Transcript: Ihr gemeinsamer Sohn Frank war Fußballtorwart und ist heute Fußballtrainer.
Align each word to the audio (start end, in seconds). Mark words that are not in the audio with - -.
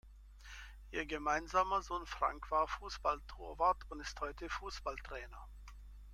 Ihr 0.89 1.05
gemeinsamer 1.05 1.83
Sohn 1.83 2.07
Frank 2.07 2.49
war 2.49 2.67
Fußballtorwart 2.67 3.83
und 3.91 3.99
ist 3.99 4.19
heute 4.19 4.49
Fußballtrainer. 4.49 5.47